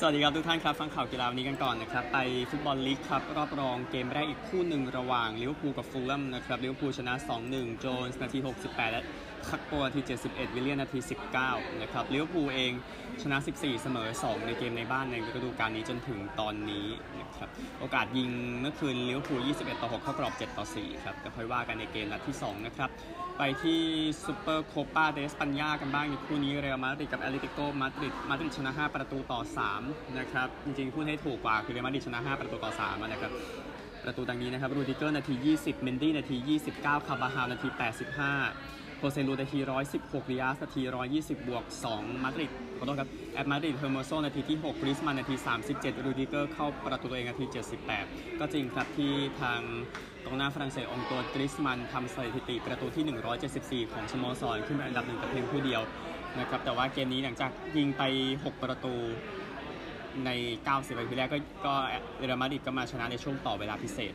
[0.00, 2.18] สวัสดีครับทุกท่านครับ ฟังข่าวกีฬาวันนี้กันก่อนนะครับ ไป
[2.50, 7.14] ฟุตบอลลีกครับรอบรองเกมแรกอีกคู่หนึ่งระหว่างลิเวอร์พูลกับฟูลแลมนะครับลิเวอร์พูลชนะ
[7.46, 9.02] 2-1 โจนส์นาที 68 และ
[9.50, 10.98] คักโปาที71 วิลเลียนนาที
[11.40, 12.72] 19 นะครับลิเวอร์พูลเอง
[13.22, 16.86] ชนะ 14 เสมอ 2 ในเกมในบ้านในฤดูกาลนี้จนถึงตอนนี้
[17.20, 17.48] นะครับ
[17.80, 18.30] โอกาสยิง
[18.60, 22.90] เมื่อคืนลิเวอร์พูล21 ต่อ 6 เข้ากรอบ 7 ต่อ 4 ครับก็ค่อยว่ากันในเกมนัดที่ 2 นะครับ
[23.38, 23.80] ไปที่
[24.24, 29.40] ซูเปอร์โคปาเดสปันยากันบ้างในคู่นี้เรอัลมาดริดกับแอตเลติโกมาดริดมาดริดชนะ 5 ประตูต่อ
[29.78, 33.32] 3 นะครับจริงๆพูดให้ถูกกว่าคือเรอัลมาดริดชนะ 5 ประตูต่อ 3 นะครับ
[34.04, 36.36] ประตูดังนี้นะครับ รูดิเกอร์นาที 20 เมนดี้นาที
[36.72, 37.68] 29 คาร์บาฮาลนาที
[38.32, 39.58] 85 โคเซลูนาที
[39.94, 40.82] 116ดิอาซนาที
[41.14, 41.64] 120 บวก
[41.94, 45.34] 2 มาดริดขอโทษครับ แอตมาดริดเฮอร์โมโซนาทีที่ 6กรีซมันน์นาที
[45.70, 47.44] 37 รูดิเกอร์เข้าประตูตัวเองนาที
[47.92, 49.60] 78 ก็จริงครับที่ทาง
[50.24, 55.82] กองหน้าฝรั่งเศสองตัวกรีซมันน์ทำสถิติประตูที่ 174 ของสโมสรขึ้นเป็นอันดับหนึ่งแต่เพียงผู้เดียว
[56.38, 58.02] นะครับแต่ว่าเกมนี้หลังจากยิงไป
[58.34, 58.94] 6 ประตู
[60.24, 60.30] ใน
[60.64, 61.74] 90นาทีแรกก็ก็
[62.18, 64.14] เรอัลมาดริดก็มาชนะในช่วงต่อเวลาพิเศษ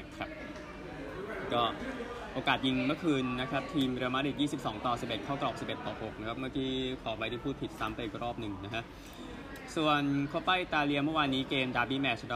[0.00, 0.28] นะครับ
[1.52, 1.62] ก็
[2.34, 6.70] โอกาสยิงเมื่อคืนนะครับทีมเรอัลมาดริด 22 ต่อ 11 เข้ากรอบ 11 ต่อ 6 นะครับ เมื่อกี้
[7.02, 8.82] ขอไปที่พูดผิดซ้ำไปอีกรอบหนึ่งนะฮะ
[9.76, 12.26] ส่วนโคปาอิตาเลียเมื่อวานนี้เกมดาร์บี้แมตช์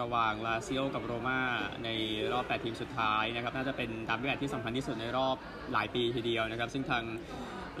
[0.00, 1.40] ระหว่างลาซิโอกับโรม่า
[1.84, 1.88] ใน
[2.32, 5.36] รอบ 8 ทีมสุดท้ายนะครับ น่าจะเป็นดาร์บี้แมตช์ที่สำคัญที่สุดในรอบ
[5.72, 7.02] หลายปีทีเดียวนะครับ ซึ่งทาง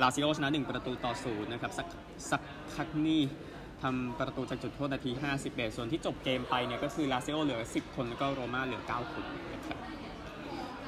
[0.02, 1.86] ลาซิโอชนะ 1 ประตูต่อศูนย์นะครับสัก
[2.30, 2.42] สัก
[2.74, 3.22] คักนี่
[3.82, 5.10] ทำประตูจากจุดโทษนาที
[5.44, 9.78] 51 ส่วนที่จบเกมไปเนี่ยก็คือลาซิโอเหลือ 10 คนแล้วก็โรม่าเหลือ 9 คนนะครับ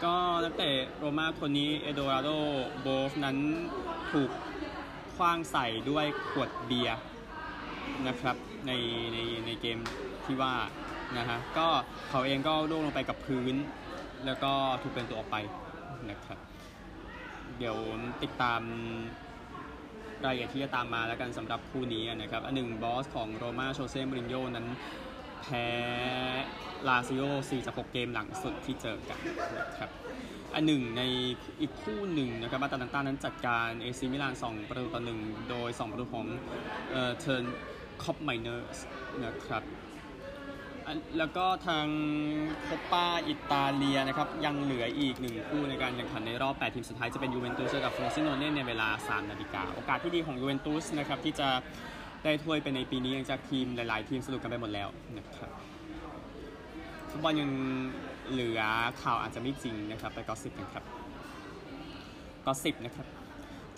[0.04, 2.28] ก็นักเตะโรม่าคนนี้เอโดราโด
[2.82, 3.36] โบฟนั้น
[4.12, 4.30] ถูก
[5.16, 6.98] คว้างใส่ด้วยขวดเบียร์
[8.06, 8.72] นะครับใน
[9.12, 9.78] ในในเกม
[10.24, 10.54] ที่ว่า
[11.18, 11.68] นะฮะก็
[12.08, 13.54] เขาเองก็ร่วงลงไปกับพื้น
[14.26, 14.52] แล้วก็
[14.82, 15.36] ถูกเป็นตัวออกไป
[16.10, 16.38] นะครับ
[17.58, 17.76] เดี๋ยว
[18.22, 18.62] ติดตาม
[20.24, 24.66] รายละเอียดที่จะตามมาแล้วกันสำหรับคู่นี้นะครับ อันหนึ่งบอสของโรม่าโชเซ่มรินโยนั้น
[25.44, 25.66] แพ้
[26.88, 29.18] ลาซิโอ4จาก6เกมหลังสุดที่เจอกัน
[29.58, 29.90] นะครับ
[30.54, 31.02] อันหนึ่งใน
[31.60, 35.18] อีกคู่หนึ่งนะครับมาตาลันตานั้นจัดการเอซิมิลาน2ประตูต่อหนึ่ง
[35.50, 36.26] โดย 2 ประตูของ
[36.92, 37.44] เอ่อเทิร์น
[38.02, 38.78] คอปไมเนอร์ส
[39.24, 39.64] นะครับ
[41.18, 41.86] แล้วก็ทาง
[42.62, 51.48] โคปาอิตาเลียนะครับยังเหลืออีกหนึ่งคู่ในการแข่งขันในรอบ 8 ทีมสุดท้ายจะเป็นยูเวนตุสกับโฟรซิโนเน่ในเวลา 3 นาฬิกา โอกาสที่ดีของยูเวนตุสนะครับที่จะ
[52.24, 55.50] ได้ถ้วยไปในปีนี้หลังจากทีมหลาย ๆ ทีมสะดุดกันไปหมดแล้วนะครับ
[57.10, 57.50] ฟุตบอลยัง
[58.30, 58.60] เหลือ
[59.02, 60.84] ข่าวอาจจะไม่จริงนะครับไป gossip กันครับ
[62.46, 63.06] gossip นะครับ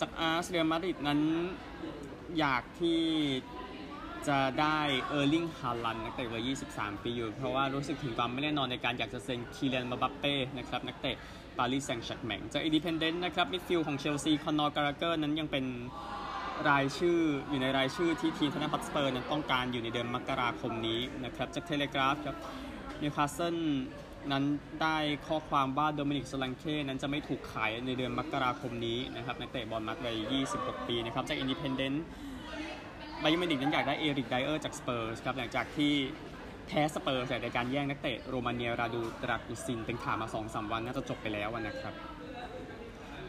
[0.00, 1.20] จากอาร์เรียมาดริดนั้น
[2.38, 3.00] อยากที่
[4.28, 11.16] จะได้เออร์ลิงฮาลันด์นักเตะวัย 23 ปีอยู่ เพราะว่ารู้สึกถึงความไม่แน่นอนในการอยากจะเซ็นคีเลียนเอ็มบัปเป้นะครับนักเตะ
[11.58, 15.64] ปารีสแซงต์แชร์กแมงจากอินดิเพนเดนต์นะครับมิดฟิลด์ของเชลซีคอเนอร์กัลลาเกอร์นั้นยังเป็น
[16.70, 17.18] รายชื่อ
[17.48, 22.36] อยู่ในรายชื่อที่ทีมท็อตแนมฮอตสเปอร์นั้นต้องการอยู่ในเดือนมกราคมนี้นะครับจากเทเลกราฟครับ
[23.02, 23.56] นิวคาสเซิล
[24.32, 24.44] นั้น
[24.82, 24.96] ได้
[25.26, 30.16] ข้อความว่าโดมินิกโซลังเก้นั้นจะไม่ถูกขายในเดือนมกราคมนี้นะครับนักเตะบอร์นมัธวัย
[30.54, 32.04] 26 ปีนะครับจากอินดิเพนเดนต์
[33.20, 35.92] บาเยิร์นมิวนิกนั้นอยากได้เอริกไดเออร์จากสเปอร์สครับหลังจากที่
[36.66, 41.94] แพ้สเปอร์ในการแย่งนักเตะโรมาเนียราดูดรากูซินเป็นข่าวมา 2-3 วันน่าจะจบไปแล้วนะครับ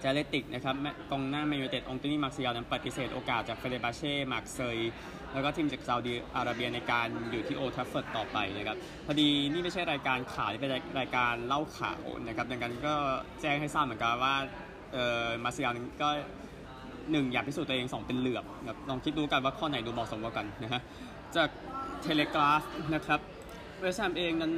[0.04, 0.76] จากแอธเลติกนะครับ
[1.12, 4.78] กองหน้าแมนยูไนเต็ดอองโตนี่มาร์เซียลนั้นปฏิเสธโอกาสจากเฟเนร์บาห์เช่มาร์กเซย
[5.34, 12.94] แล้วก็ทีมจากซาอุดีอาระเบียในการอยู่ที่โอลด์แทรฟฟอร์ดต่อไปนะครับพอดีนี่ไม่ใช่รายการข่าวที่เป็นรายการเล่าข่าวนะครับดังนั้นก็
[13.42, 14.36] แจ้งให้ทราบเหมือนกันว่า
[14.94, 15.72] เออมาร์เซียล
[16.02, 16.10] ก็
[17.12, 20.82] หนึ่งอยากพิสูจน์ตัวเองสองเป็นเหลือบแบบลองคิดดูกันว่าข้อไหนดูเหมาะสมกว่ากันนะฮะ
[21.36, 21.50] จาก
[22.02, 22.62] เทเลกราฟ
[22.96, 23.20] นะครับ
[23.80, 24.54] เวสต์แฮมเองนั้น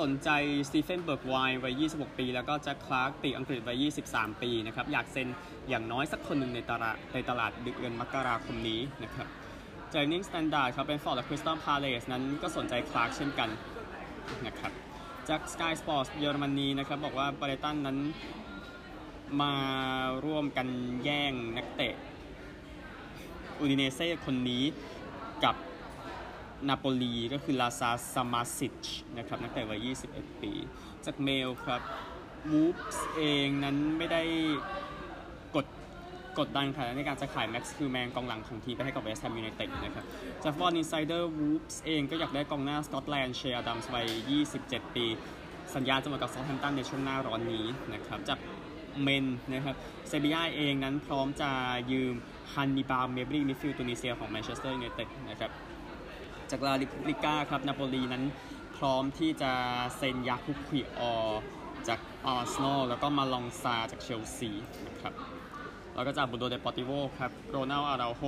[0.00, 0.28] สนใจ
[0.68, 3.84] สตีเฟนเบิร์กไวน์วัย 26 ปี แล้วก็แจ็คคลาร์กปีกอังกฤษวัย
[4.14, 5.28] 23 ปีนะครับอยากเซ็น
[5.68, 9.26] อย่างน้อยสักคนหนึ่งในตลาดในตลาดดึกเดือนมกราคมนี้นะครับ
[9.92, 13.48] จากอีฟนิงสแตนดาร์ดครับเบรนท์ฟอร์ดและคริสตัลพาเลสนั้นก็สนใจคลาร์กเช่นกัน
[14.46, 14.72] นะครับ
[15.28, 17.98] จากสกายสปอร์ตเยอรมนีนะครับบอกว่าไบรท์ตันนั้น
[19.40, 19.54] มา
[20.24, 20.68] ร่วมกัน
[21.04, 21.94] แย่งนักเตะ
[23.58, 24.64] อูดิเนเซ่คนนี้
[25.44, 25.54] กับ
[26.68, 28.84] นาโปลีก็คือลาซาร์ซามาร์ดซิช
[29.16, 30.52] นะครับนักเตะวัย 21 ปี
[31.04, 31.82] จากเมลครับ
[32.50, 34.22] วูฟส์เองนั้นไม่ได้
[35.56, 35.66] กด
[36.38, 40.04] กดดันขนาดในการจะขายแม็กซ์คิลแมนกองหลังของทีมไปให้กับเวสต์แฮมยูไนเต็ดนะครับ
[40.44, 44.06] จากฟุตบอลอินไซเดอร์วูฟส์เองก็อยากได้กองหน้าสกอตแลนด์เชียร์ดัมส์วัย
[44.50, 45.06] 27 ปี
[45.74, 48.38] สัญญาจะหมดกับเซาแธมป์ตันในช่วงหน้าร้อนนี้นะครับจาก
[49.02, 49.76] เมลนะครับ
[50.08, 51.50] เซบียาเองนั้นพร้อมจะ
[51.92, 52.14] ยืม
[52.52, 55.50] ฮันนิบาลเมจ์บรีมิดฟิลด์ตูนิเซียของแมนเชสเตอร์ยูไนเต็ดนะครับ
[56.50, 56.74] จากลา
[57.08, 58.24] ลิก้าครับนาโปลีนั้น
[58.76, 59.52] พร้อมที่จะ
[59.96, 61.14] เซ็นยาคุบคิวิออร์
[61.88, 64.50] จากอาร์เซนอลแล้วก็มาลองซาร์จากเชลซี
[64.86, 65.12] นะครับ
[65.94, 68.22] แล้วก็จากมุนโดเดปอร์ติโวครับโรนัลด์อาเราโฮ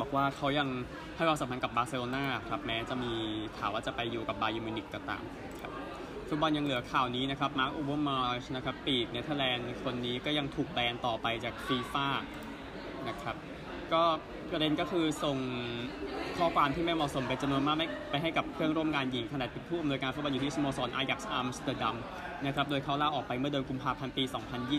[0.00, 0.68] บอกว่าเขายัง
[1.16, 3.12] ให้ความสำคัญกับบาร์เซโลนาครับแม้จะมี
[3.58, 5.22] ข่าวว่าจะไปอยู่กับบาเยิร์นมิวนิกก็ตาม
[5.60, 5.70] ครับ
[6.28, 12.06] ฟุตบอลยังเหลือข่าวนี้นะครับมาร์คอเวอร์มาร์สนะครับปีกเนเธอร์แลนด์คนนี้ก็ยังถูกแบนต่อไปจากฟีฟ่า
[13.08, 13.36] นะครับ
[13.94, 14.02] ก็
[14.50, 15.36] ประเด็นก็คือส่ง
[16.38, 17.76] ข้อความที่ไม่เหมาะสมเป็นจำนวนมาก
[18.10, 21.96] ไปให้กับเพื่อนร่วมงานหญิงขณะเป็นผู้อำนวยการฟุตบอลอยู่ที่สโมสรอายักซ์อัมสเตอร์ดัม
[22.46, 24.24] นะครับโดยเขาลาออกไปเมื่อเดือนกุมภาพันธ์ปี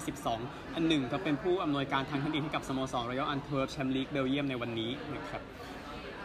[0.09, 5.41] 2022 อันหนึ่งก็เป็นผู้อำนวยการทางเทคนิคให้กับสโมสรรอยัลอันท์เวิร์ปแชมป์ลีกเบลเยียมในวันนี้นะครับ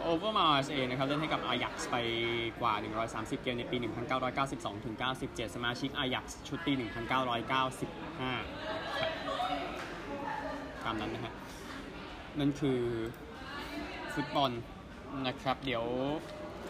[0.00, 1.96] โอเวอร์มาร์สเองนะครับเล่นให้กับอายักซ์ไป
[2.60, 2.74] กว่า
[3.08, 3.76] 130 เกมในปี
[4.30, 4.94] 1992ถึง
[5.24, 6.90] 97 สมาชิกอายักซ์ชุดปี 1995
[8.20, 8.44] ครับ
[10.84, 11.34] ตามนั้นนะฮะ
[12.40, 12.80] นั่นคือ
[14.14, 14.50] ฟุตบอล
[15.26, 15.84] นะครับ เดี๋ยว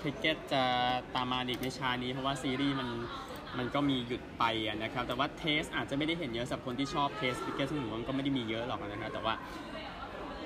[0.01, 0.63] คริกเก็ตจะ
[1.15, 2.89] ตามมาอีกในช่วงนี้ เพราะว่าซีรีส์มัน
[3.59, 4.45] มันก็มีหยุดไป
[4.83, 9.35] นะครับ แต่ว่า Test อาจจะไม่ได้เห็นเยอะสำหรับคนที่ชอบ Test cricket ซึ่งผมมันก็ไม่ได้มีเยอะหรอกนะครับแต่ว่า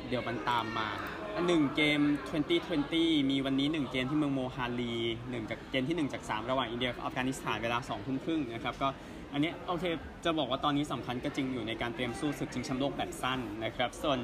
[0.09, 0.89] เดี๋ยวมันตามมา
[1.47, 2.01] หนึ่งเกม
[2.67, 8.89] 2020 มีวันนี้ 1 เกมที่เมืองโมฮาลี1จากเกมที่ 1 จาก 3 ระหว่างอินเดียกับอัฟกานิสถานเวลา2ทุ่มครึ่งนะครับก็
[9.33, 9.85] อันนี้โอเค
[10.25, 14.19] จะบอกว่าตอนนี้สำคัญก็จริงอยู่ในการเตรียมสู้ศึกชิงแชมป์โลกแบบสั้นนะครับ ส่วน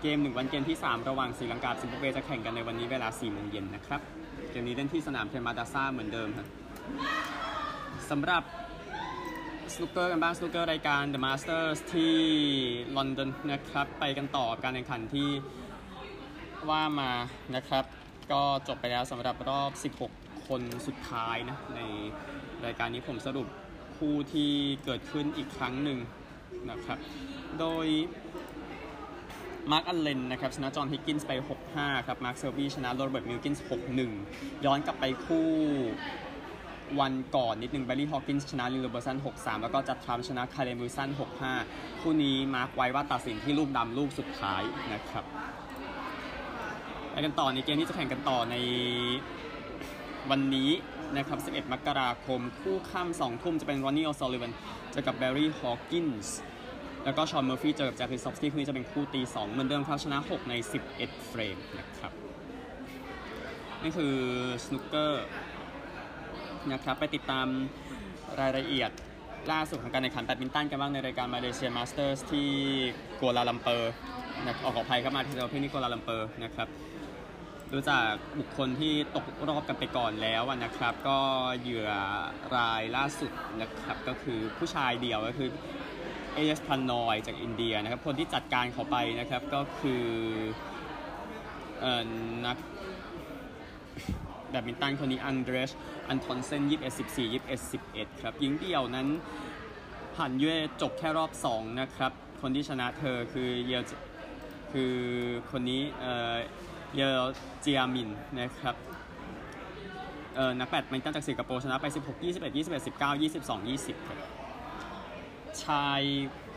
[0.00, 4.00] เกมหนึ่งวันเกมที่ 3 ระหว่างศรีลังกาซิมบับเวจะแข่งกันในวันนี้เวลา4โมงเย็นนะครับ
[4.50, 6.46] เกมนี้เล่นที่สนามเปรมาดาซ่าเหมือนเดิมครับ
[8.10, 8.42] สำหรับ
[9.74, 12.16] สนุกเกอร์กันบ้างสนุกเกอร์รายการ The Masters ที่
[12.96, 15.28] ลอนดอนนะครับ ไปกันต่อการแข่งขันที่
[16.68, 17.10] ว่ามา
[17.54, 17.84] นะครับ
[18.32, 19.70] ก็จบไปแล้วสำหรับรอบ
[20.10, 21.80] 16 คนสุดท้ายนะ ใน
[22.64, 23.46] รายการนี้ผมสรุป
[23.96, 24.50] คู่ที่
[24.84, 25.98] เกิดขึ้นอีกครั้งหนึ่ง
[26.70, 26.98] นะครับ
[27.58, 27.86] โดย
[29.72, 31.32] มาร์กอัลเลนนะครับชนะจอห์นฮิกกินส์ไป
[31.70, 33.64] 6-5 ครับ มาร์คเซอร์บีชนะโรเบิร์ตมิลกินส์
[34.14, 35.48] 6-1 ย้อนกลับไปคู่
[37.00, 41.10] วันก่อนนิดนึงแบร์รี่ฮอว์กินส์ชนะลิลเลอร์เบอร์สัน 6-3 แล้วก็จัดด์ทรัมป์ชนะไคเรนวิลสัน
[41.54, 44.62] 6-5 คู่นี้ mark ไว้ว่าตัดสินที่ลูกดำลูกสุดท้าย
[44.92, 45.24] นะครับ
[47.10, 48.56] ไปกันต่อในเกมที่จะแข่งกันต่อใน
[50.30, 50.70] วันนี้
[51.16, 54.50] นะครับ 11 มกราคม คู่ค่ำ2ทุ่มจะเป็นรอนนี่โอซุลลิแวน
[54.92, 56.36] เจอกับแบร์รี่ฮอว์กินส์
[57.08, 60.54] แล้วก็ชอนเมอร์ฟี่เจอกับแจ็คลิซอฟสกี้คู่นี้จะเป็นคู่ตี 2 เหมือนเดิมครับชนะ 6 ใน
[60.92, 62.12] 11 เฟรมนะครับ
[63.82, 64.14] นี่คือ
[64.64, 65.24] สนุกเกอร์
[66.72, 67.46] นะครับไปติดตาม
[68.40, 68.90] รายละเอียด
[69.52, 72.50] ล่าสุดของการแข่งขันแบดมินตันกันบ้างในรายการมาเลเซียมาสเตอร์สที่
[73.20, 73.92] กัวลาลัมเปอร์
[74.44, 76.68] นะขอขออภัยครับมาที่ประเทศนี้กัวลาลัมเปอร์นะครับ
[77.74, 78.04] รู้จัก
[78.38, 81.18] บุคคลที่ตกรอบกันไปก่อนแล้วนะครับ ก็
[81.60, 81.90] เหยื่อ
[82.56, 85.50] รายล่าสุดนะครับก็คือผู้ชายเดียวก็คือ
[86.38, 90.04] เอเสพันนอยจากอินเดียนะครับ คนที่จัดการเขาไปนะครับก็คือ
[91.82, 92.02] ออ
[92.46, 92.56] นัก
[94.50, 95.70] แบดมินตันคนนี้อันเดรส
[96.08, 99.06] อันทอนเซน21 14 21 11ครับหญิงเดี่ยวนั้น
[100.14, 103.82] ผ่านเย่จบแค่รอบ2นะครับ คนที่ชนะเธอคือเยล
[104.72, 104.94] คือ
[105.50, 106.34] คนนี้เออ
[106.94, 107.22] เยล
[107.60, 108.74] เจียมินนะครับ
[110.36, 114.37] เออนักแบดมินตันจากสิงคโปร์ชนะไป 16 21 21 19 22 20ครับ
[115.64, 116.02] ชาย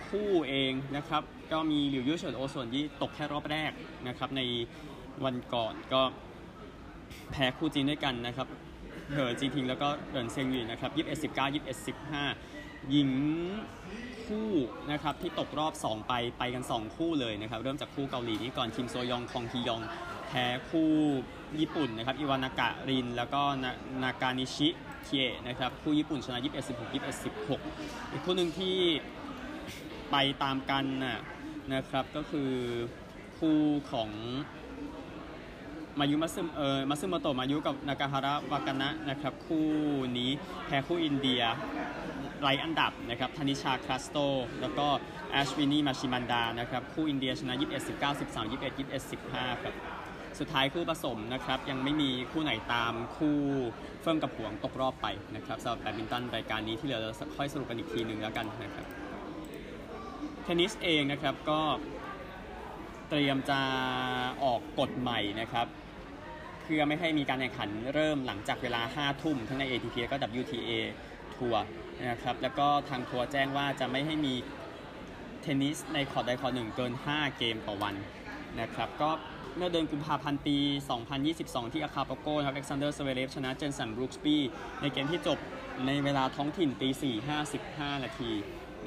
[0.07, 3.71] คู่เองนะครับ ก็มีหลิวยุ่เฉินโอส่วนที่ตกแค่รอบแรก
[4.07, 4.41] นะครับ ใน
[5.25, 6.01] วันก่อนก็
[7.31, 8.47] แพ้คู่จีนด้วยกันนะครับ
[9.11, 11.87] เหอจีทิงแล้วก็เดินเซงหวีนะครับ21 19 21
[12.27, 13.11] 15หญิง
[14.25, 14.49] คู่
[14.91, 19.81] นะครับที่ตกรอบ 2 ไปไปกัน 2 คู่เลยนะครับ เริ่มจากคู่เกาหลีนี้ก่อนคิมโซยองคองฮียอง
[20.27, 20.91] แพ้คู่
[21.59, 23.41] ญี่ปุ่นนะครับอิวานากะริน แล้วก็
[24.03, 24.69] นากานิชิ
[25.03, 28.77] เคียนะครับคู่ญี่ปุ่นชนะ21 16 21 16 อีกคู่หนึ่งที่
[30.11, 31.19] ไปตามกันนะ
[31.73, 32.51] นะครับก็คือ
[33.37, 33.59] คู่
[33.91, 34.09] ของ
[35.99, 39.67] มายุมัซึมเออมัซึโมโตะมายุกับนากาฮาระวากานะนะครับคู่
[40.17, 40.29] นี้
[40.65, 41.41] แพ้คู่อินเดีย
[42.41, 44.17] ไรอันดับนะครับธนิชาคราสโต
[44.61, 44.87] แล้วก็
[45.31, 49.73] แอชวินีมาชิมันดานะครับคู่อินเดียชนะ 21 19 13 21 21 15ครับ
[50.39, 53.37] สุดท้ายคู่ผสมนะครับ ยังไม่มีคู่ไหนตามคู่
[54.01, 58.85] เฟิ่งกับหวงตกรอบไปนะครับสำหรับแบดมินตันรายการนี้ที่เหลือเราค่อยสรุปกันอีกทีหนึ่งแล้วกันนะครับ
[60.43, 61.59] เทนนิสเองนะครับก็
[63.09, 63.59] เตรียมจะ
[64.43, 65.67] ออกกฎใหม่นะครับ
[66.61, 70.71] เพื่อไม่ให้มีการแข่งขันเริ่มหลังจากเวลา 5 ทุ่มทั้งใน ATP และก็ WTA
[71.35, 71.63] ทัวร์
[72.11, 74.33] นะครับแล้วก็ทางทัวร์แจ้งว่าจะไม่ให้มี
[75.41, 77.95] เทนนิสในคอร์ตใดคอร์ตหนึ่งเกิน 5 เกมต่อวัน
[78.59, 79.09] นะครับก็
[79.57, 80.57] เมื่อเดือนกุมภาพันธ์ปี
[81.15, 84.35] 2022 ที่อาคาโปโกนะครับอเล็กซานเดอร์ซเวเรฟชนะเจนสันบรูคส์บี
[84.81, 85.39] ในเกมที่จบ
[85.85, 88.31] ในเวลาท้องถิ่นตี4 55 นาที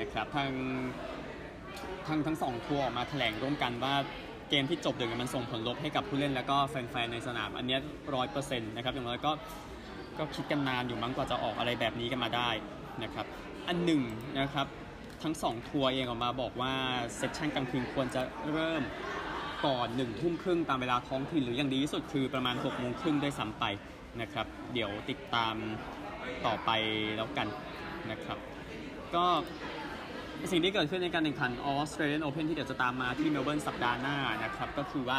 [0.01, 0.51] นะครับทาง
[2.07, 3.95] ทางทั้งสองทัวร์ออกมาแถลงร่วมกันว่า
[4.51, 7.79] เกมที่จบเดือนมันส่งผลลบให้กับผู้เล่นแล้วก็แฟนๆในสนาม อันนี้
[8.15, 9.33] ร้อยเปอร์เซ็นต์นะครับอย่างน้อยก็
[10.19, 12.51] ก็คิดกันนานอยู่มั้งกว่าจะออกอะไรแบบนี้กันมาได้
[13.03, 13.27] นะครับ
[13.69, 14.03] อันหนึ่ง
[14.41, 14.67] นะครับ
[15.23, 16.75] ทั้งสองทัวร์เองออกมาบอกว่า
[17.17, 18.83] เซสชั่นกลางคืนควรจะเริ่ม
[19.67, 23.65] ก่อนหนึ่งทุ่มครึ่งตามเวลาท้องถิ่นหรืออย่างดีที่สุดคือประมาณ6กโมงครึ่งด้วยซ้ำไป
[24.21, 25.55] นะครับ เดี๋ยวติดตาม
[26.47, 26.71] ต่อไป
[27.17, 27.47] แล้วกัน
[28.11, 28.39] นะครับ
[29.15, 29.25] ก็
[30.51, 35.19] สิ่งที่เกิดขึ้นในการแข่งขัน Australian Open ที่เดี๋ยวจะตามมาที่เมลเบิร์นสัปดาห์หน้านะครับ ก็คือว่า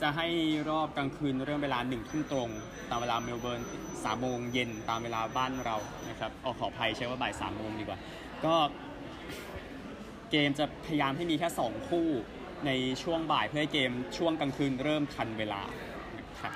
[0.00, 0.28] จะให้
[0.70, 2.50] รอบกลางคืนเริ่มเวลาหนึ่งทุ่มตรง
[2.90, 3.60] ตามเวลาเมลเบิร์น
[4.04, 5.76] สามโมงเย็นตามเวลาบ้านเรา
[6.08, 7.98] นะครับออขออภัยใช้ว่าบ่ายสามโมงดีกว่า
[8.44, 8.54] ก็
[10.30, 12.08] เกมจะพยายามให้มีแค่ 2 คู่
[12.66, 12.70] ใน
[13.02, 15.62] ช่วงบ่ายเพื่อให้เกมช่วงกลางคืนเริ่มทันเวลา
[16.40, 16.52] ครับ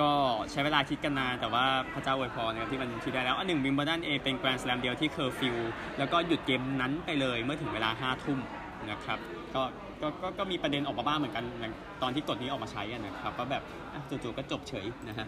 [0.00, 0.10] ก็
[0.50, 5.56] ใช้เวลาคิดกันนานแต่ว่าพระเจ้าอวยพรนะครับที่มันคิดได้แล้วอันหนึ่งวิมเบิลดันเองเป็นแกรนด์สแลมเดียวที่เคอร์ฟิว
[5.98, 8.38] แล้วก็หยุดเกมนั้นไปเลยเมื่อถึงเวลา5้าทุ่ม
[8.90, 9.18] นะครับ
[9.54, 9.62] ก็
[10.00, 11.44] ก็ก็ก็มีประเด็นออกมาบ้างเหมือนกัน
[12.02, 13.62] ตอนที่กฎนี้ออกมาใช้นะครับก็แบบ
[14.08, 15.26] จู่ๆก็จบเฉยนะฮะ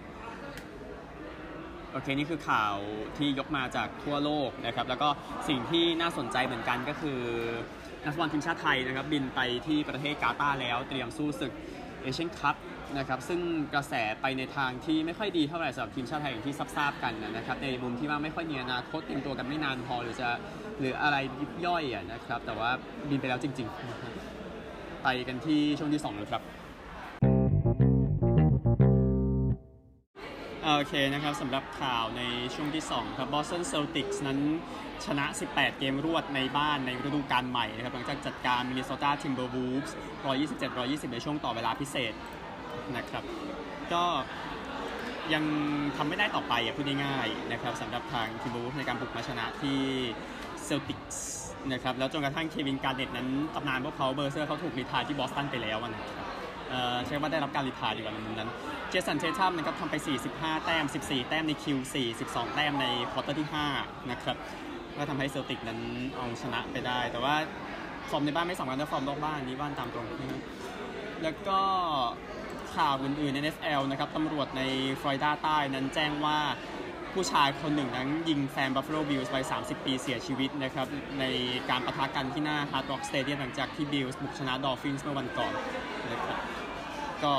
[1.92, 2.76] โอเคนี่คือข่าว
[3.18, 5.08] ที่ยกมาจากทั่วโลกนะครับแล้วก็
[5.49, 7.20] สิ่งที่น่าสนใจเหมือนกันก็คือ
[8.06, 11.52] นักฟุตบอลทีมชาติไทยนะครับบินไปที่ประเทศกาตาร์แล้วเตรียมสู้ศึก
[12.02, 12.56] เอเชียนคัพ
[12.98, 13.40] นะครับซึ่ง
[13.75, 20.28] กระแสไปในทางที่ไม่ค่อยดีเท่าไหร่สำหรับทีมชาติไทยอย่างที่ทราบกันนะครับในมุมที่ว่าไม่ค่อยมีอนาคตเตรียมตัวกันไม่นานพอหรือจะ
[20.80, 22.70] หรืออะไรยิบย่อยอะนะครับแต่ว่า
[23.10, 23.68] บินไปแล้วจริง
[24.34, 26.42] ๆ ไปกันที่ช่วงที่สองเลยครับ
[30.78, 32.23] โอเคนะครับสำหรับข่าวใน
[32.54, 34.38] ช่วงที่ 2 ครับ Boston Celtics นั้น
[35.04, 39.90] ชนะ 18 เกมรวดในบ้านในฤดูกาลใหม่นะครับ หลังจากจัดการ Minnesota Timberwolves
[40.50, 42.12] 127-120 ในช่วงต่อเวลาพิเศษ
[42.97, 43.25] นะครับ
[43.92, 44.04] ก็
[45.35, 45.45] ยัง
[45.97, 49.80] ทำไม่ได้ต่อไปอะพูดง่ายๆนะครับสำหรับทาง Timberwolves ในการบุกมาชนะที่
[50.68, 51.18] Celtics
[51.73, 56.25] นะครับ แล้วจนกระทั่งเควินการ์เน็ตต์นั้นตำนานพวกเขาเบอร์เสื้อเขาถูก retire ที่บอสตันไปแล้วนะครับ
[57.06, 58.50] ใช้ว่าได้รับการ retire ดีกว่าในมุมนั้น
[58.90, 59.94] เจสันเททัมนะครับทำไป
[60.30, 64.37] 45 แต้ม 14 แต้มใน Q4 12 แต้มใน quarter ที่ 5 นะครับ
[64.96, 65.80] ก็ทำให้เซลติกนั้น
[66.16, 67.35] เอาชนะไปได้ แต่ว่า
[68.11, 70.42] ฟอร์มในบ้านไม่สำคัญแต่ฟอร์มนอกบ้านนี้ว่ากันตามตรงนะ
[71.23, 71.61] แล้วก็
[72.75, 74.62] ข่าวอื่นๆใน NFL นะครับตำรวจใน
[75.00, 76.38] ฟลอริดาใต้นั้นแจ้งว่า
[77.12, 80.87] ผู้ชายคนหนึ่งนั้นยิงแฟน Buffalo Bills วัย30 ปีเสียชีวิตนะครับ
[81.20, 81.25] ใน
[81.70, 85.52] การปะทะกันที่หน้า Hard Rock Stadium หลังจากที่ Bills บุกชนะ Dolphins เมื่อวันก่อน
[86.12, 86.38] นะครับ
[87.25, 87.34] ก็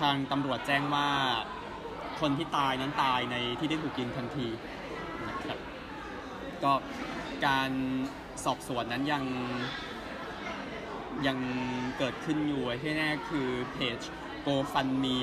[0.00, 1.08] ทางตำรวจแจ้งว่า
[2.20, 4.48] คนที่ตายนั้นตายในที่ได้ถูกยิงทันที
[5.28, 5.58] นะครับ
[6.62, 6.72] ก็
[7.46, 7.70] การ
[8.44, 9.24] สอบสวนนั้นยัง
[11.26, 11.38] ยัง
[11.98, 13.98] เกิดขึ้นอยู่ที่แน่คือเพจ
[14.46, 15.18] GoFundMe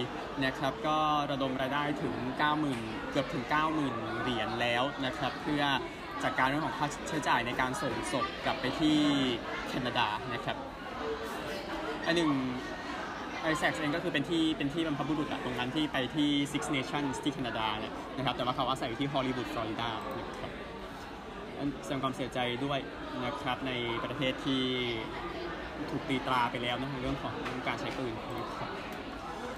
[0.45, 0.97] นะครับก็
[1.31, 2.15] ระดมรายได้ถึง
[2.63, 3.45] 90,000 เกือบถึง
[3.83, 5.63] 90,000 เหรียญแล้วนะครับ เพื่อ
[6.23, 9.00] จัดการเรื่องของค่าใช้จ่ายในการส่งศพกลับไปที่
[9.67, 10.57] แคนาดานะครับ
[12.05, 12.29] อันหนึ่ง
[13.41, 20.51] ไอแซกเองก็คือเป็นที่เป็นที่บรรพบุรุษอะตรงนั้นที่ไปที่ Six Nations ที่แคนาดาเนี่ยนะครับแต่ว่าเขาอาศัยอยู่ที่ฮอลลีวูดฟลอริดานะครับ
[21.57, 22.79] อันแสดงความเสียใจด้วย
[23.25, 23.72] นะครับใน
[24.03, 24.63] ประเทศที่
[25.89, 27.36] ถูกตีตราไปแล้วนะเรื่องของ
[27.67, 28.69] การใช้ปืนนะครับ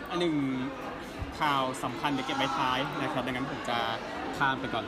[0.10, 0.36] อันหนึ่ง
[1.40, 3.78] ข่าวสำคัญเดี๋ยวเก็บไว้ท้ายนะครับดังนั้นผมจะ
[4.38, 4.86] ข้ามไปก่อน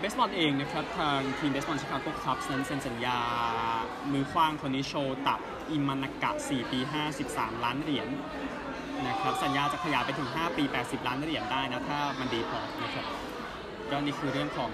[0.00, 3.18] เบสบอลเองนะครับทางทีมเบสบอลชิคาโกคับส์นั้นเซ็นสัญญา
[4.12, 5.40] มือขว้างคนนี้โชว์ตับ
[5.70, 6.78] อิมานากะ 4 ปี
[7.22, 8.08] 53 ล้านเหรียญ
[9.06, 13.06] นะครับสัญญาจะขยายไปถึง 5 ปี 80 ล้านเหรียญได้นะ ถ้ามันดีพอนะครับ
[13.90, 14.72] ก็นี่คือเรื่องของ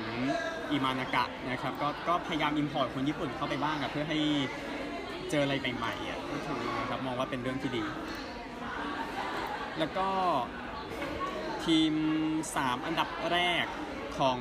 [0.70, 4.18] อิมานากะนะครับก็ก็พยายาม import คนญี่ปุ่นเข้าไปบ้างอะเพื่อให้
[5.30, 7.84] เจออะไรใหม่ๆอะก็ถือนะครับมองว่าเป็นเรื่องที่ดี
[9.78, 10.08] แล้วก็
[11.64, 11.92] ทีม
[12.40, 13.66] 3 อันดับแรก
[14.18, 14.38] ของ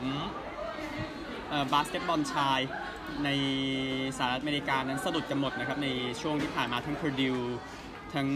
[1.74, 2.60] บาสเกตบอลชาย
[3.26, 3.30] ใน
[4.18, 5.90] สหรัฐอเมริกานั้นสะดุดกันหมดนะครับ ใน
[6.22, 7.44] ช่วงที่ผ่านมาทั้ง Purdue
[8.14, 8.28] ทั้ง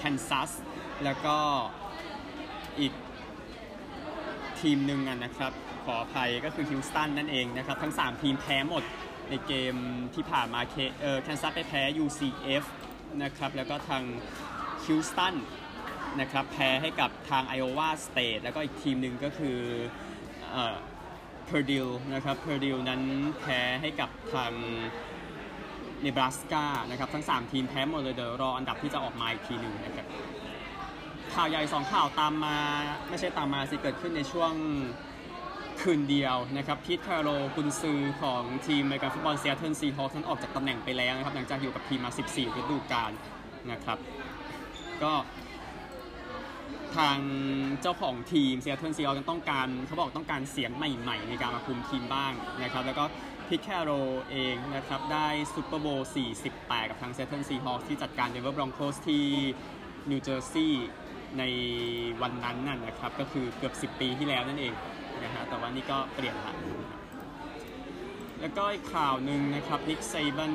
[0.00, 0.50] Kansas
[1.04, 1.36] แล้วก็
[2.80, 2.92] อีก
[4.60, 5.52] ทีมหนึ่งนะครับ
[5.84, 8.84] ขออภัยก็คือฮิวสตันนั่นเองนะครับ ทั้ง 3 ทีมแพ้หมด
[9.30, 9.74] ในเกม
[10.14, 12.64] ที่ผ่านมาเคเออแคนซัสไปแพ้ UCF
[13.22, 14.02] นะครับ แล้วก็ทาง
[14.84, 15.34] ฮิวสตัน
[16.20, 19.58] นะครับ แพ้ให้กับทางไอโอวาสเตทแล้วก็อีกทีมหนึ่งก็คือ
[20.52, 20.76] เอ่อ
[21.50, 23.02] เพอร์ดิวนะครับเพอร์ดิวนั้น
[23.40, 24.52] แพ้ให้กับทาง
[26.00, 30.06] เนบราสกานะครับทั้ง 3 ทีมแพ้หมดเลยเดี๋ยวรออันดับที่จะออกมาอีกทีหนึ่งนะครับ
[31.34, 32.58] ข่าวใหญ่ 2 ข่าวตามมา
[33.08, 34.52] ไม่ใช่ตามมาสิเกิดขึ้นในช่วง
[35.82, 43.12] คืนเดียวนะครับพีท แคร์โรลล์กุนซือของทีมในการฟุตบอลเซียเทิลซีฮอคส์นั้นออกจากตำแหน่งไปแล้วนะครับหลังจากอยู่กับทีมมา 14ฤดูกาล
[43.72, 43.98] นะครับ
[45.02, 45.12] ก็
[46.96, 47.18] ทาง
[47.82, 52.32] เจ้าของทีมเซียเทิลซีฮอคส์ต้องการเขาบอกต้องการเสียงใหม่ ๆ ในการมาคุมทีมบ้าง
[52.62, 53.04] นะครับ แล้วก็
[53.48, 53.90] พิทแคโร
[54.30, 56.10] เองนะครับ ได้ซูเปอร์โบวล์
[56.50, 59.24] 48 กับทางเซียเทิลซีฮอคส์ที่จัดการเดนเวอร์บรองโคสที่
[60.10, 60.88] นิวเจอร์ซีย์
[61.38, 61.42] ใน
[62.22, 64.74] วันนั้นน่ะนะครับ ก็คือเกือบ 10 ปีที่แล้วนั่นเอง
[65.22, 66.54] นะฮะแต่ว่านี่ก็เปลี่ยนละ
[68.40, 70.52] แล้วก็อีกข่าวหนึ่งนะครับนิค เซบัน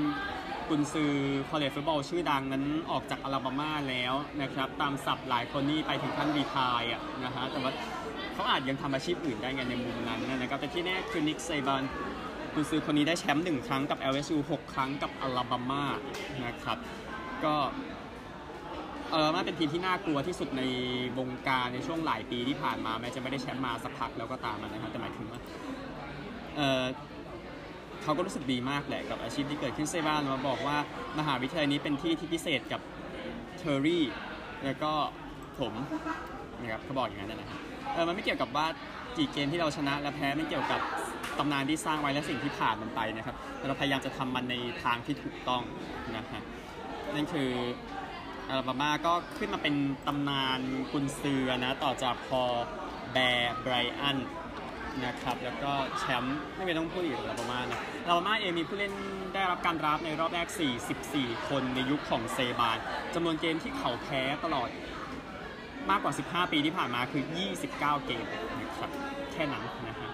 [0.69, 1.13] กุนซือ
[1.49, 7.71] college football ชื่อดังนั้นออกจากอลาบามาแล้วนะครับ ตามศัพท์หลายคนนี่ไปถึงขั้น retire อะนะฮะ แต่ว่า
[8.33, 11.83] เขาอาจยังทำอาชีพอื่นได้ไงในมุมนั้นนะครับ แต่ที่แน่คือนิค เซบัน
[12.53, 15.85] กุนซือคนนี้ได้แชมป์หนึ่งครั้งกับ LSU 6 ครั้งกับอลาบามา
[16.45, 16.77] นะครับ
[17.43, 17.55] ก็
[19.11, 20.63] เออมันเป็นทีมที่น่ากลัวที่สุดใน
[21.19, 25.41] วงการในช่วงหลายปีที่ผ่านมาแม้จะไม่ได้แชมป์มาสักพักแล้วก็ตามนะครับแต่หมายถึงว่า
[26.55, 26.83] เออ
[28.05, 30.77] เขาก็รู้สึกดีมากแหละกับอาชีพที่เกิดขึ้นเซบ้านมาบอกว่า
[31.19, 32.81] มหาวิทยาลัยนี้เป็นที่ที่พิเศษกับ
[33.57, 34.05] เทอร์รี่
[34.65, 34.91] แล้วก็
[35.59, 35.73] ผม
[36.61, 37.59] นะครับเขาบอกอย่างนั้นนะครับ
[37.93, 38.67] เออมันไม่เกี่ยวกับว่า
[39.17, 40.79] กี่เกมที่เราชนะและแพ้ไม่เกี่ยวกับ
[41.37, 45.63] ตำนานที่สร้างไว้และสิ่งที่ผ่านมันไปนะครับแต่เราพยายามจะทำมันในทางที่ถูกต้อง
[46.17, 46.41] นะฮะ
[47.15, 47.49] นั่นคือ
[48.49, 49.75] อาลาบามาก็ขึ้นมาเป็น
[50.07, 50.59] ตำนาน
[50.91, 52.41] กุนซือนะต่อจากพอ
[53.13, 54.17] แบร์ไบรอัน
[55.05, 58.93] นะครับแล้วก็แชมป์ไม่เป็นต้องพูดอีกอาลาบามานะ ลาบามาเองมีผู้เล่น
[59.33, 60.47] ได้รับการรับในรอบแรก
[60.97, 62.77] 44 คนในยุคของเซบาน
[63.13, 64.69] จำนวนเกมที่เขาแพ้ตลอด
[65.89, 68.25] มากกว่า 15 ปีที่ผ่านมาคือ 29 เกม
[68.59, 68.89] นะครับ
[69.33, 70.09] แค่นั้นนะฮะ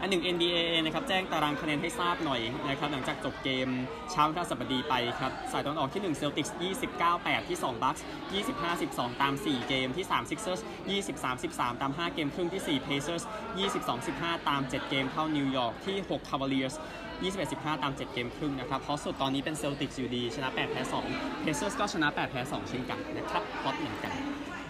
[0.00, 3.68] อันหนึ่ง NBA นะครับแจ้งตารางคะแนนให้ทราบหน่อยนะครับหลังจากจบเกม
[4.10, 6.50] เช้าวันพฤหัสบดีไปครับสายตะวันออกที่ 1 Celtics
[6.88, 8.00] 29 8 ที่ 2 Bucks
[8.40, 10.60] 25 12 ตาม 4 เกมที่ 3 Sixers
[11.00, 13.22] 23 13 ตาม 5 เกมครึ่งที่ 4 Pacers
[13.64, 16.74] 22 15 ตาม 7 เกมเข้านิวยอร์กที่ 6 Cavaliers
[17.22, 20.82] 21 15 ตาม 7 เกมครึ่งนะครับเพราะสุดตอนนี้เป็น Celtics อยู่ดี ชนะ 8 แพ้
[21.14, 24.14] 2 Pacers ก็ชนะ 8 แพ้ 2 เช่นกันนะครับฮอตเหมือนกัน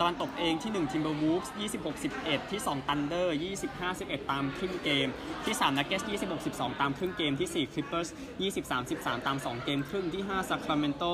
[0.00, 1.48] ตะวันตกเองที่ 1 Timberwolves
[1.80, 3.26] 26 11 ที่ 2 Thunder
[3.64, 5.08] 25 11 ตามครึ่งเกม
[5.44, 8.08] ที่ 3 Nuggets 26 12 ตามครึ่งเกม ที่ 4 Clippers
[8.48, 11.12] 23 13 ตาม 2 เกมครึ่ง ที่ 5 Sacramento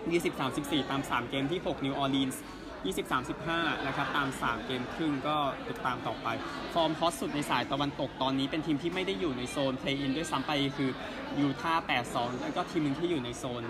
[0.00, 2.36] 23 14 ตาม 3 เกม ที่ 6 New Orleans
[2.84, 5.36] 23 15 นะครับ ตาม 3 เกมครึ่งก็
[5.68, 6.28] ติดตามต่อไป
[6.74, 10.90] ฟอร์มฮอตสุดในสายตะวันตกตอนนี้เป็นทีมที่ไม่ได้อยู่ในโซน Play-in ด้วยซ้ำไปคือ
[11.38, 13.64] ยูทาห์8-2 แล้วก็ทีมหนึงที่อยู่ในโซน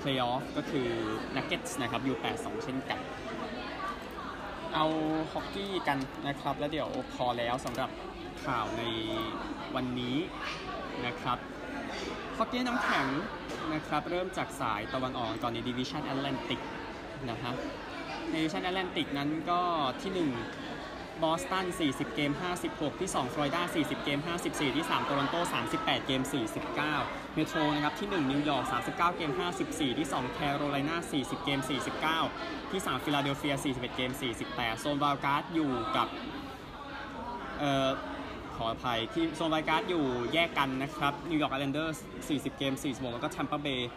[0.00, 0.88] Playoff ก็คือ
[1.36, 3.00] Nuggets นะครับอยู่ 8-2 เช่นกัน
[4.80, 4.92] เอา
[5.32, 7.90] ฮอกกี้กันนะครับ แล้วเดี๋ยวพอแล้วสำหรับ
[8.44, 8.82] ข่าวใน
[9.74, 10.16] วันนี้
[11.06, 11.38] นะครับ
[12.36, 13.06] ฮอกกี้น้ำแข็ง
[13.74, 16.60] นะครับ เริ่มจากสายตะวันออกก่อนใน division แอตแลนติก
[17.30, 17.52] นะฮะ
[18.30, 19.60] ใน division แอตแลนติกนั้นก็
[20.02, 20.28] ที่
[20.77, 20.77] 1
[21.22, 22.32] บอสตัน 40 เกม
[22.66, 25.36] 56 ที่ 2 ฟลอริดา 40 เกม 54 ที่ 3 โตรอนโต
[25.70, 26.22] 38 เกม
[26.74, 29.30] 49 เมโทรนะครับ ที่ 1 นิวยอร์ก 39 เกม
[29.64, 31.60] 54 ที่ 2 แคโรไลนา 40 เกม
[32.14, 34.10] 49 ที่ 3 ฟิลาเดลเฟีย 41 เกม
[34.46, 36.08] 48 โซน wild card อยู่กับ
[37.58, 37.88] เอ่อ
[38.56, 40.04] ขออภัย ที่โซน wild card อยู่
[40.34, 43.90] แยกกันนะครับ นิวยอร์กไอแลนเดอร์ 40 เกม 46 แล้วก็แทมเปอร์เบย์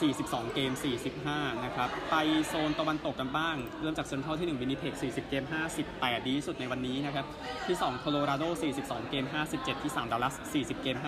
[0.00, 0.72] 42 เกม
[1.18, 2.16] 45 นะครับ ไป
[2.48, 5.44] โซนตะวันตกกันบ้าง เริ่มจากเซนทรัลที่ 1 วินนิเพก40 เกม
[5.86, 7.26] 58 ดีที่สุดในวันนี้นะครับ
[7.66, 8.44] ที่ 2 โคโลราโด
[8.78, 9.24] 42 เกม
[9.54, 11.06] 57 ที่ 3 ดัลลัส 40 เกม 53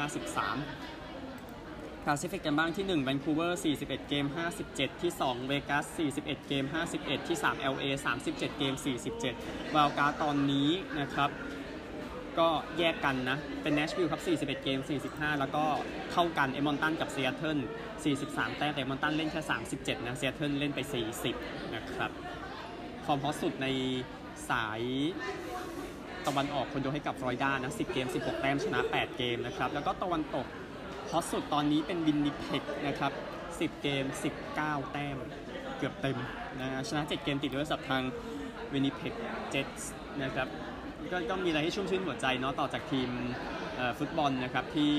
[2.04, 4.26] แปซิฟิกกันบ้างที่1แวนคูเวอร์41 เกม
[4.64, 5.84] 57 ที่2เวกัส
[6.16, 6.64] 41 เกม
[6.96, 7.84] 51 ที่3 LA
[8.22, 8.74] 37 เกม
[9.24, 10.70] 47 wild card ตอนนี้
[11.00, 11.30] นะครับ
[12.40, 14.78] ก็แยกกันนะ เป็น แนชวิลล์ครับ 41 เกม
[15.10, 15.64] 45 แล้วก็
[16.12, 17.58] เท่ากันเอดมันตันกับเซียเทิล
[18.08, 19.40] 43 แต้มแต่เอดมันตันเล่นแค่
[19.74, 20.80] 37 นะเซียเทิลเล่นไป
[21.26, 22.10] 40 นะครับ
[23.04, 23.66] ฟอร์ม hot สุดใน
[24.50, 24.82] สาย
[26.26, 30.46] ตะวันออกคงยกให้กับฟลอริดานะ 10 เกม 16 แต้มชนะ 8 เกมนะครับ แล้วก็ตะวันตก
[31.10, 33.12] hot สุดตอนนี้เป็นวินนิเพกนะครับ
[33.48, 34.04] 10 เกม
[34.50, 35.16] 19 แต้ม
[35.78, 36.18] เกือบเต็ม
[36.60, 38.02] นะชนะ 7 เกมติดด้วยสับทาง
[38.72, 39.14] วินนิเพก
[39.50, 39.92] เจ็ตส์
[40.22, 40.48] นะครับ
[41.12, 43.08] ก็ก็มีอะไรให้ชุ่มชื่นหัวใจเนาะต่อจากทีม
[43.98, 44.92] ฟุตบอลนะครับที่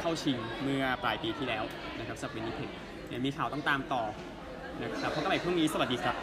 [0.00, 1.64] เข้าชิงเมื่อปลายปีที่แล้ว
[1.98, 2.70] นะครับสับวินนิเพก
[3.08, 4.02] เดี๋ยวมีข่าวต้องตามต่อ
[4.82, 6.16] นะครับพบกันใหม่พรุ่งนี้สวัสดีครับ